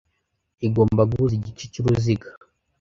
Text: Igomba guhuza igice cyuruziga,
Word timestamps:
Igomba 0.67 1.01
guhuza 1.11 1.33
igice 1.39 1.65
cyuruziga, 1.71 2.29